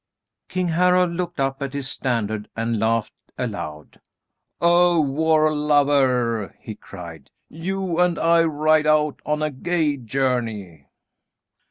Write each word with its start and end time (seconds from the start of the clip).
King 0.49 0.69
Harald 0.69 1.11
looked 1.11 1.39
up 1.39 1.61
at 1.61 1.73
his 1.73 1.87
standard 1.87 2.49
and 2.55 2.79
laughed 2.79 3.13
aloud. 3.37 4.01
"Oh, 4.59 4.99
War 4.99 5.53
lover," 5.53 6.55
he 6.59 6.73
cried, 6.73 7.29
"you 7.49 7.99
and 7.99 8.17
I 8.17 8.41
ride 8.41 8.87
out 8.87 9.21
on 9.27 9.43
a 9.43 9.51
gay 9.51 9.97
journey." 9.97 10.87